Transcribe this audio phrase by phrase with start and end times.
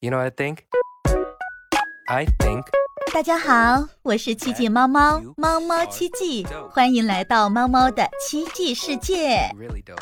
[0.00, 0.58] You know what I think?
[2.06, 2.64] I think
[3.12, 9.98] 大家好，我是奇迹猫猫，猫猫奇迹，欢迎来到猫猫的奇迹世界，really dope.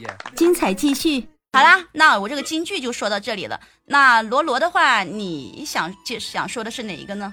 [0.00, 0.16] Yeah.
[0.34, 1.28] 精彩继续。
[1.52, 3.60] 好啦，那我这个京剧就说到这里了。
[3.84, 7.32] 那罗罗的话，你想就想说的是哪一个呢？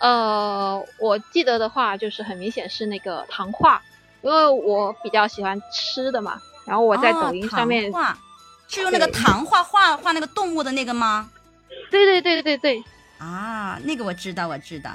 [0.00, 3.80] 呃，我记得的话，就是很明显是那个糖画，
[4.20, 6.38] 因为我比较喜欢吃的嘛。
[6.66, 8.18] 然后我在抖音上面，哦、画
[8.68, 11.30] 是用那个糖画画画那个动物的那个吗？
[11.90, 12.84] 对对对对对，
[13.18, 14.90] 啊，那个我知道，我知道。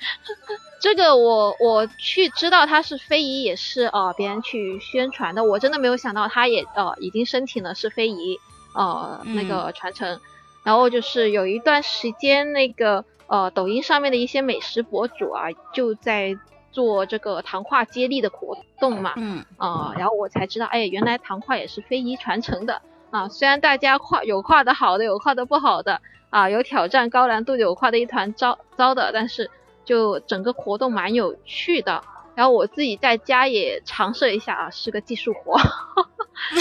[0.80, 5.44] 这个我我去知道他是非遗，也是呃别人去宣传的。
[5.44, 8.38] 我真的没有想到他也呃已经申请了是非遗
[8.74, 10.18] 呃嗯那个传承。
[10.62, 16.36] 然后就是有一段时间，那个呃抖音上面的一些美食博主啊，就在
[16.72, 19.12] 做这个糖画接力的活动嘛。
[19.16, 22.80] 嗯，啊、然后我才知道，哎，原来糖画也是非遗传承的
[23.10, 23.28] 啊。
[23.28, 26.00] 虽然大家画有画的好的，有画的不好的
[26.30, 29.50] 啊，有挑战高难度，有画的一团糟糟的，但是
[29.84, 32.02] 就整个活动蛮有趣的。
[32.34, 35.60] 然后我自己在家也尝试一下啊，是个技术活。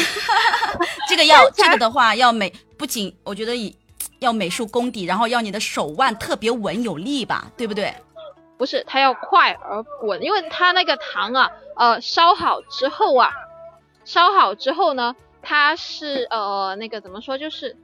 [1.08, 3.73] 这个要这个的话要美，不仅我觉得以
[4.20, 7.94] 要美术功底，然后要你的手腕特别稳有力吧，对不对？
[8.58, 13.31] 不是，它要快而稳，因为它那个糖啊，呃，烧好之后啊，
[14.03, 17.78] 烧好之后呢，它是呃那个怎么说，就是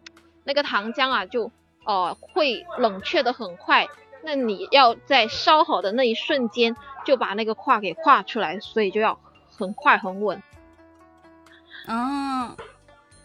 [0.44, 1.52] 那个糖浆啊，就
[1.86, 3.88] 呃会冷却的很快。
[4.24, 9.20] 那你要在烧好的那一瞬间就把那个画给画出来，所以就要
[9.56, 10.42] 很快很稳。
[11.88, 12.56] 嗯，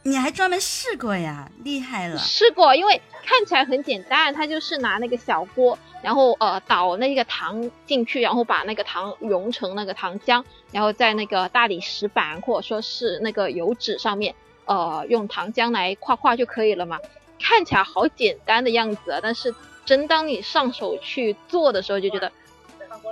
[0.02, 2.16] 你还专门试过呀，厉害了。
[2.18, 14.34] 试过，因为看起来很简单，它就是拿那个小锅，然后呃倒那个糖进去，然后把那个糖融成那个糖浆，然后在那个大理石板或者说是那个油纸上面，
[14.64, 16.98] 呃用糖浆来画画就可以了嘛。
[17.42, 22.32] 看起来好简单的样子啊，但是真当你上手去做的时候，就觉得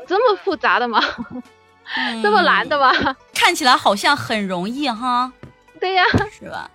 [0.07, 1.03] 这么复杂的吗？
[2.23, 2.91] 这么难的吗？
[3.05, 5.33] 嗯看起来好像很容易哈，
[5.79, 6.69] 对呀、是吧？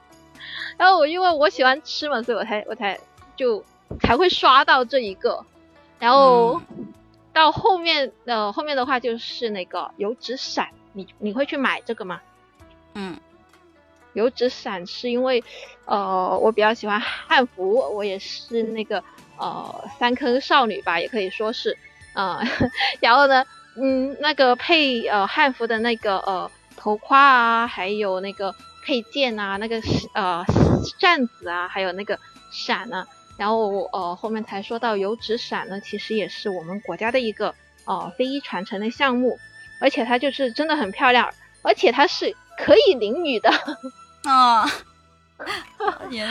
[0.77, 2.99] 然后我因为我喜欢吃嘛，所以我才我才
[3.35, 3.63] 就
[4.01, 5.45] 才会刷到这一个，
[5.99, 6.61] 然后
[7.31, 12.21] 到后面呃后面的话就是那个油纸伞，你你会去买这个吗？
[12.95, 13.17] 嗯
[14.13, 15.43] 油纸伞是因为
[15.85, 19.03] 呃我比较喜欢汉服，我也是那个
[19.37, 21.75] 呃三坑少女吧，也可以说是
[22.13, 22.39] 呃，
[23.01, 23.43] 然后呢
[23.75, 28.53] 嗯那个配呃汉服的那个呃头夸啊，还有那个
[28.85, 29.81] 配件啊，那个
[30.13, 30.43] 呃
[30.99, 32.19] 扇子啊，还有那个
[32.51, 33.07] 伞啊，
[33.37, 37.55] 然后呃后面才说到油纸伞呢，其实也是我们国家的一个
[37.85, 39.37] 呃非遗传承的项目，
[39.79, 41.29] 而且它就是真的很漂亮，
[41.61, 43.49] 而且它是可以淋雨的。
[44.23, 44.65] 啊，
[46.09, 46.27] 也，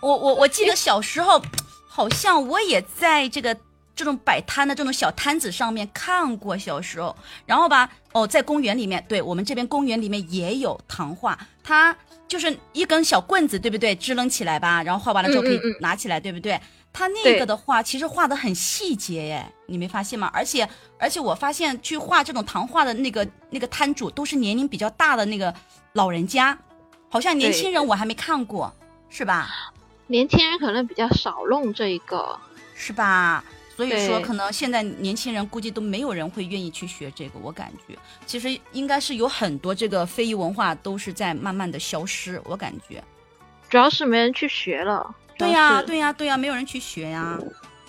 [0.00, 1.42] 我我我记得小时候，
[1.88, 3.56] 好像我也在这个
[3.98, 6.56] 这种摆摊的这种小摊子上面看过。
[6.56, 11.96] 小时候，然后吧，哦，在公园里面，对我们这边公园里面也有糖画，它
[12.28, 13.92] 就是一根小棍子，对不对？
[13.96, 16.60] 支棱起来吧，然后画完了之后可以嗯嗯嗯拿起来，对不对？
[16.92, 20.30] 它那个的话，其实画的很细节耶，你没发现吗？
[20.32, 25.52] 而且而且我发现去画这种糖画的那个那个摊主都是年龄比较大的那个
[25.94, 26.56] 老人家，
[27.08, 28.72] 好像年轻人我还没看过，
[29.08, 29.72] 是吧？
[30.06, 32.38] 年轻人可能比较少弄这一个，
[32.74, 33.44] 是吧？
[33.78, 37.38] 所以说，可能现在年轻人估计都没有人会愿意去学这个。
[37.38, 37.96] 我感觉，
[38.26, 42.42] 其实应该是有很多这个非遗文化都是在慢慢的消失。
[42.44, 43.00] 我感觉，
[43.68, 45.14] 主要是没人去学了。
[45.36, 47.38] 对呀、对呀、对呀、没有人去学呀。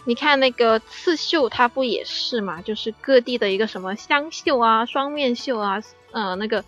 [0.06, 2.62] 你看那个刺绣，它不也是嘛？
[2.62, 6.64] 就是各地的一个什么香绣啊、双面绣啊，呃，那个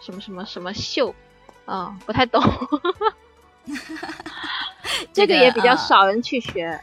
[0.00, 1.14] 什么什么什么绣，
[1.64, 2.42] 啊、不太懂。
[5.12, 6.76] 这个也比较啊少人去学。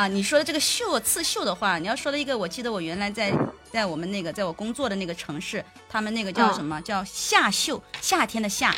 [0.00, 3.30] 啊，你说的这个绣刺绣的话，你要说的一个，我记得我原来在
[3.70, 8.74] 在我们那个在我工作的那个城市，他们那个叫嗯什么、叫夏绣，夏天的夏，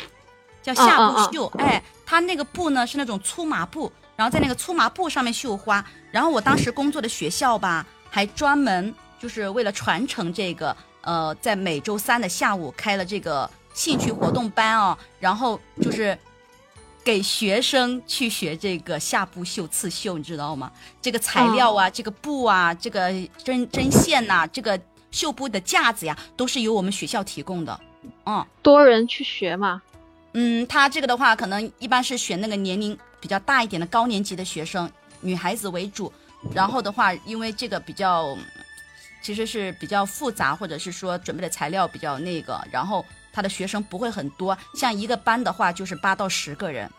[0.61, 1.45] 叫夏嗯嗯布绣。
[1.59, 5.81] 哎，它那个布呢是那种粗麻布，然后在那个粗麻布上面绣花。
[6.11, 16.19] 然后我当时工作的学校吧，还专门就是为了传承这个，呃，在每周三的下午开了这个兴趣活动班哦，然后就是。
[17.03, 20.71] 给学生去学这个下布绣、刺绣，你知道吗？
[21.01, 23.11] 这个材料啊，这个布啊，这个
[23.43, 24.79] 针针线呐、这个
[25.11, 27.79] 绣布的架子呀，都是由我们学校提供的。
[28.25, 29.81] 嗯多人去学嘛，
[30.33, 34.89] 嗯，他这个的话，可能一般是选那个年龄比较大一点的高年级的学生，
[35.19, 36.11] 女孩子为主。
[36.53, 38.37] 然后的话，因为这个比较，
[39.21, 46.89] 其实是比较复杂，或者是说准备的材料比较那个，然后他的学生不会很多，像一个班的话就是八到十个人。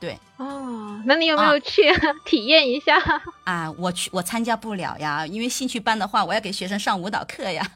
[0.00, 1.82] 对，哦，那你有没有去
[2.24, 2.94] 体验一下？
[3.44, 7.72] 啊，我去，我参加不了呀，因为兴趣班的话，我要给学生上舞蹈课呀，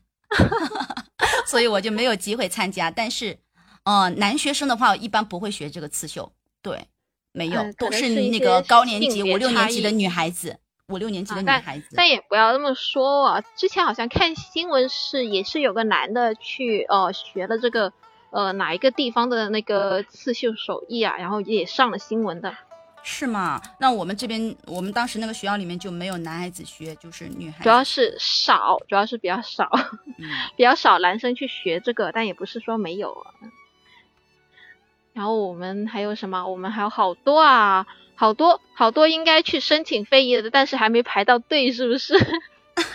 [1.47, 2.91] 所以我就没有机会参加。
[2.91, 3.39] 但是，
[3.85, 6.31] 呃，男学生的话一般不会学这个刺绣，
[6.61, 6.87] 对，
[7.33, 11.95] 没有，嗯都是那个高年级五六年级的女孩子，五六年级的女孩子。
[11.95, 13.45] 但也不要这么说啊！
[13.55, 17.93] 之前好像看新闻是，也是有个男的去呃学了这个
[18.31, 22.55] 呃哪一个地方的那个刺绣手艺啊，然后也上了新闻的。
[23.03, 23.61] 是吗？
[23.79, 27.63] 那我们这边，我们当时那个学校里面就没有男孩子学，就是女孩子。
[27.63, 29.71] 主要是少，主要是比较少，
[30.19, 30.27] 嗯，
[30.57, 33.33] 比较少男生去学这个，但也不是说没有啊。
[35.13, 36.47] 然后我们还有什么？
[36.47, 37.87] 我们还有好多啊，
[38.19, 42.15] 好多好多应该去申请非遗的，但是还没排到队，是不是？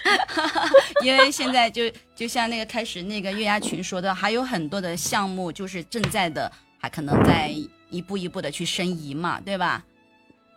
[1.02, 7.50] 因为现在就就像那个开始那个月牙群说的，还有很多的项目就是正在的，还可能在
[7.90, 9.86] 一步一步的去申遗嘛，对吧？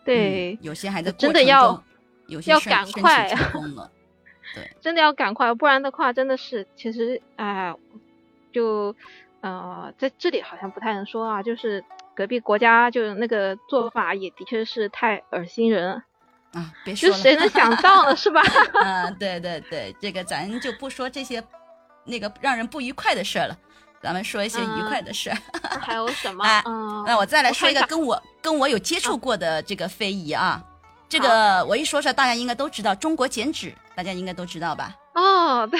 [0.04, 1.80] 对，嗯有些还在真的要
[2.26, 3.88] 有些要赶快成功了。
[4.82, 7.72] 真的要赶快，不然的话真的是，其实哎、
[8.52, 8.94] 就
[9.52, 11.84] 呃在这里好像不太能说啊，就是
[12.14, 16.02] 隔壁国家就那个做法也的确是太恶心人了，
[16.54, 18.40] 啊，别说了，就谁能想到了， 是吧？
[18.82, 21.42] 啊，对对对，这个咱就不说这些
[22.04, 23.56] 那个让人不愉快的事儿了，
[24.00, 25.30] 咱们说一些愉快的事
[25.80, 26.42] 还有什么？
[26.46, 30.62] 哎嗯，那我再来说一个跟我跟我有接触过的这个非遗啊，
[31.08, 34.94] 这个我一说出来，大家应该都知道，中国剪纸，大家应该都知道吧？
[35.14, 35.78] 哦，对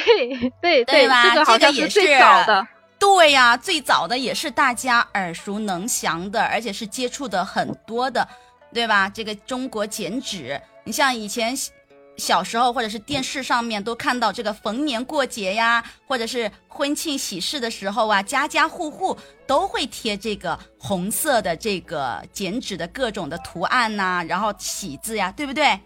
[0.62, 2.66] 对对吧这个好像最是早的，
[2.98, 8.26] 对呀，最早的也是大家耳熟能详的，而且是接触的很多的，
[8.72, 9.08] 对吧？
[9.08, 11.72] 这个中国剪纸，你像以前小
[12.16, 19.16] 小时候或者是电视上面都看到这个逢年过节呀，或者是婚庆喜事的时候啊，家家户户
[19.46, 25.78] 都会贴这个红色的这个剪纸的各种的图案呐、然后喜字呀，对不对？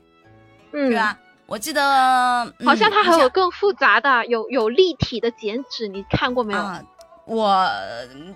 [0.73, 1.19] 嗯对，吧？
[1.47, 1.83] 我记得、
[2.61, 6.61] 嗯好像它还有更复杂的，有有立体的剪纸，你看过没有？
[6.61, 6.81] 啊，
[7.27, 7.71] 我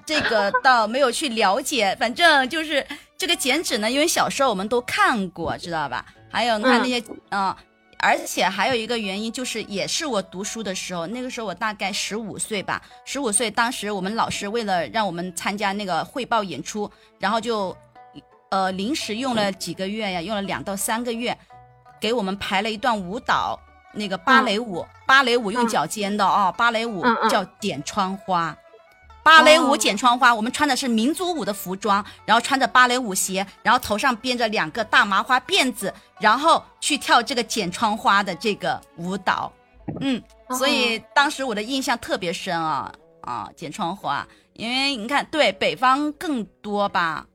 [0.07, 2.87] 这个倒没有去了解，反正就是
[3.19, 6.05] 这个剪纸呢，因为小时候我们都看过，知道吧？
[6.31, 7.55] 还有你看那些，嗯、
[7.99, 17.77] 而且还有一个原因就是，也是我读书的时候，那个时候我大概十五岁吧，十五岁，当时我们老师为了让我们参加那个汇报演出，然后就，
[18.51, 21.37] 呃，临时用了几个月呀，用了两到三个月，
[22.01, 23.59] 给我们排了一段舞蹈，
[23.93, 28.57] 那个芭蕾舞，芭蕾舞用嗯脚尖的哦，芭蕾舞叫点窗花。
[29.25, 29.77] 芭蕾舞哦。
[29.77, 39.51] 剪窗花，我们穿的是民族舞的服装，然后穿着芭蕾舞鞋，然后头上编着两个大麻花辫子，然后去跳这个剪窗花的这个舞蹈。
[40.01, 40.23] 嗯，
[40.57, 42.93] 所以当时我的印象特别深啊
[43.23, 47.27] 啊，剪窗花，因为你看，对北方更多吧，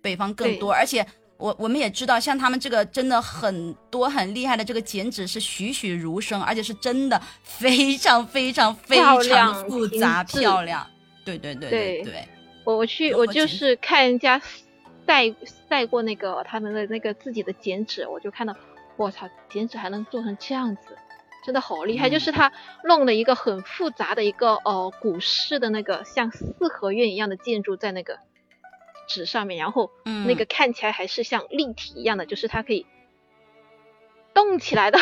[0.00, 1.06] 北方更多，而且
[1.36, 8.98] 我我们也知道，像他们这个真的很多很厉害的这个剪纸是栩栩如生，而且是真的非常非常非
[9.28, 10.86] 常复杂漂亮。
[11.36, 12.28] 对对对对
[12.64, 14.40] 我我去，我就是看人家
[15.06, 15.34] 晒
[15.68, 18.56] 晒过那个他们的那个自己的剪纸，我就看到，
[18.96, 20.96] 我操，剪纸还能做成这样子，
[21.44, 22.08] 真的好厉害！
[22.08, 22.10] 嗯。
[22.10, 22.52] 就是他
[22.84, 28.18] 弄了一个很复杂的一个呃古式的那个像四合院一样的建筑在那个
[29.06, 32.84] 纸上面，然后嗯，那个看起来还是像立体一样的，就是它可以
[34.34, 34.98] 动起来的，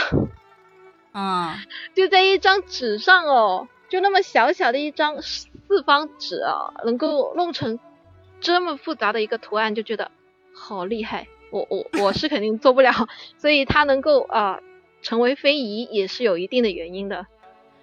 [1.13, 1.57] 嗯。
[1.97, 5.17] 就在一张纸上哦，就那么小小的一张
[5.69, 7.79] 四方纸啊，能够弄成
[8.41, 10.11] 这么复杂的一个图案，就觉得
[10.55, 11.27] 好厉害。
[11.51, 12.93] 我我我是肯定做不了，
[13.39, 14.61] 所以它能够啊、
[15.03, 17.27] 成为非遗也是有一定的原因的。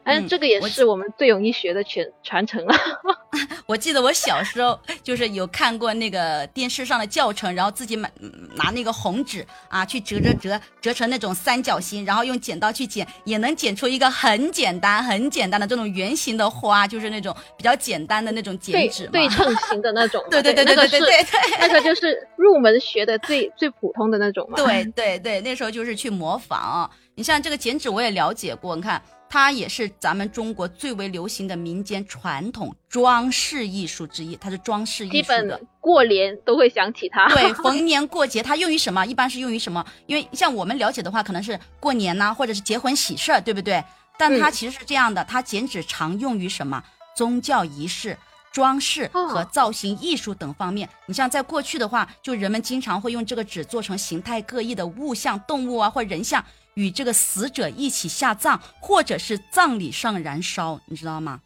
[0.04, 2.76] 但是嗯这个也是我们最容易学的全传承了。
[3.66, 19.12] 我记得我小时候就是有看过那个电视上的教程，然后自己买嗯拿那个红纸啊去折折折折成那种三角形，然后用剪刀去剪，也能剪出一个很简单很简单的这种圆形的花，就是那种比较简单的那种剪纸嘛。
[19.14, 21.58] 对称型的那种， 对对对对对对对对。
[21.60, 24.58] 那个就是入门学的最最普通的那种嘛。
[24.58, 26.90] 对对对，那时候就是去模仿啊。
[27.16, 28.76] 你像这个剪纸，我也了解过。
[28.76, 29.02] 你看，
[29.34, 35.68] 它也是咱们中国最为流行的民间传统装饰艺术之一，它是装饰艺术的本。
[35.80, 37.28] 过年都会想起它。
[37.30, 39.04] 对，逢年过节它用于什么？
[39.04, 39.84] 一般是用于什么？
[40.06, 43.84] 因为像我们了解的话，可能是过年呐、或者是结婚喜事儿，对不对？
[44.20, 46.84] 但它嗯其实是这样的，它剪纸常用于什么？
[47.16, 48.16] 宗教仪式。
[48.52, 61.40] 装饰和哦造型艺术等方面，你像在过去的话，就人们经常会用这个纸做成形态各异的物像、动物啊或人像，与这个死者一起下葬，或者是葬礼上燃烧，你知道吗？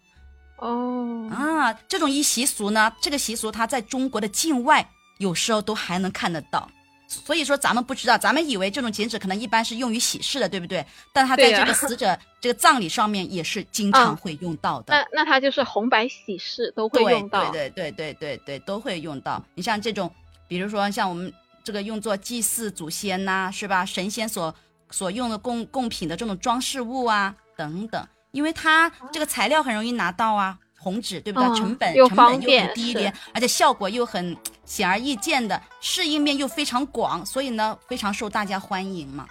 [0.57, 6.67] 哦，啊，这种一习俗呢，这个习俗它在中国的境外有时候都还能看得到，
[7.07, 10.83] 所以说咱们不知道，咱们以为这种剪纸可能一般是用于喜事的，对不对？
[11.13, 14.93] 但它在这个死者 这个葬礼上面也是经常嗯会用到的。
[14.93, 17.51] 那那它就是红白喜事都会用到。
[17.51, 19.43] 对对对对对对，都会用到。
[19.53, 20.11] 你像这种，
[20.47, 21.31] 比如说像我们
[21.63, 23.85] 这个用作祭祀祖先呐、是吧？
[23.85, 24.53] 神仙所
[24.89, 30.57] 所用的贡贡品的这种装饰物啊，等等，因为它这个材料很容易拿到啊。
[30.79, 31.49] 红纸对不对？
[31.49, 39.25] 嗯成本又成本又方便是很低廉，而且效果又很显而易见的，适应面又非常广，所以呢，非常受大家欢迎嘛。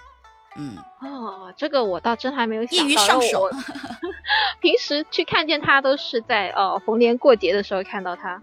[0.57, 2.85] 嗯，哦，这个我倒真还没有易想到。
[2.89, 3.49] 于上手
[4.59, 8.39] 平时去看见它都是在呃逢年过节的时候看到它，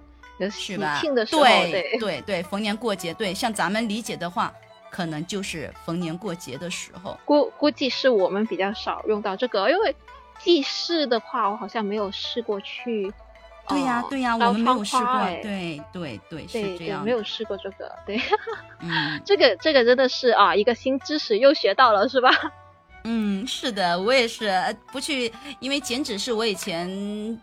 [0.50, 0.98] 是吧？
[1.30, 4.52] 对对对，逢年过节，对，像咱们理解的话，
[4.94, 7.18] 可能就是逢年过节的时候。
[7.24, 9.96] 估估计是我们比较少用到这个，因为
[10.38, 13.12] 祭祀的话，我好像没有试过去。
[13.66, 17.02] 对呀、呃对呀、烧我们没有试过，对对对，是这样。
[17.02, 18.20] 没有试过这个， 对，
[18.78, 22.30] 嗯 这个这个真的是啊，一个新知识又学到了，是吧？
[23.02, 26.88] 嗯，是的，我也是呃不去，因为剪纸是我以前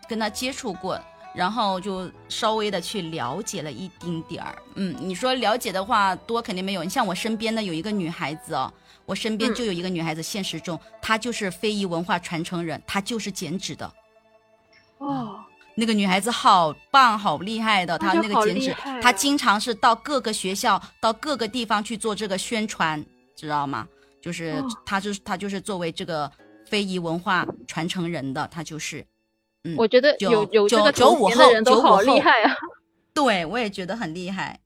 [0.08, 0.98] 跟他接触过，
[1.34, 4.56] 然后就稍微的去了解了一丁点儿。
[4.74, 8.72] 嗯，你说了解的话多肯定没有，你像我身边的有一个女孩子哦，
[9.06, 13.92] 我身边嗯就有一个女孩子，现实中她就是非遗文化传承人，她就是剪纸的。
[14.98, 15.40] 哦，
[15.74, 23.88] 那个女孩子好棒，好厉害的，她那个剪纸，啊她经常是到各个学校、到各个地方去做这个宣传，知道吗？
[24.20, 26.30] 就是哦她就是她就是作为这个
[26.66, 29.04] 非遗文化传承人的，她就是，
[29.64, 32.56] 嗯，我觉得有有这个九九五后的人都好厉害啊！
[33.14, 34.60] 对我也觉得很厉害。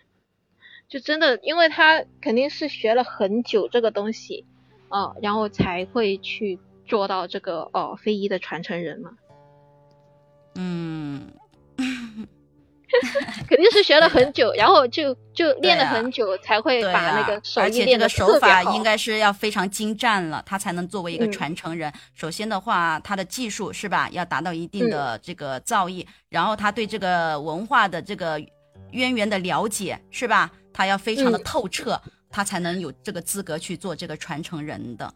[0.88, 4.46] 就真的，因为他肯定是学了很久这个东西，
[4.88, 9.10] 呃，然后才会去做到这个哦非遗的传承人嘛，
[10.54, 11.32] 嗯，
[13.48, 21.92] 肯定是学了很久，然后就就练了很久，才会把那啊个手而且这艺练得个手法应该是要非常精湛了，他才能作为一个嗯传承人。
[22.14, 28.40] 首先的话，他的技术是吧，要达到一定嗯的这个造诣，然后他对这个文化的这个
[28.92, 32.00] 渊源的了解是吧，他要非常的嗯透彻，
[32.30, 35.12] 他才能有这个资格去做这个传承人的。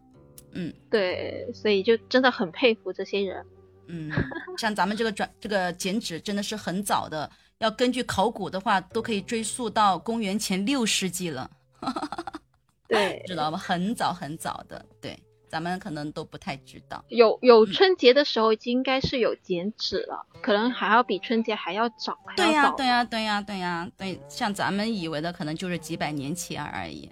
[0.53, 3.47] 嗯对，所以就真的很佩服这些人。
[3.87, 4.11] 嗯，
[4.59, 11.51] 像咱们这个转这个剪纸真的是很早的，要根据考古的话，都可以追溯到公元前六世纪了。
[12.89, 13.57] 对， 知道吧？
[13.59, 17.05] 很早很早的，对，咱们可能都不太知道。
[17.09, 22.71] 有有嗯春节的时候应该是有剪纸了，可能还要比春节还要早，还对呀。
[22.77, 27.11] 对呀、对呀、对呀、对，像咱们以为的，可能就是几百年前而已。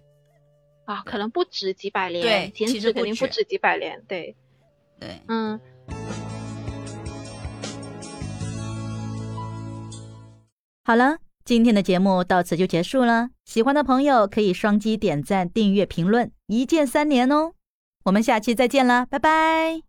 [0.87, 4.03] 啊，可能不止几百年，对剪其实肯定不止止几百年。
[4.09, 4.35] 对，
[4.99, 5.61] 对，嗯，
[10.89, 13.29] 好了，今天的节目到此就结束了。
[13.45, 17.53] 喜欢的朋友可以双击点赞、订阅、评论，一键三连哦。
[18.07, 19.88] 我们下期再见啦，拜拜。